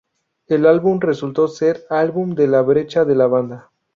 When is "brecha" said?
2.63-3.05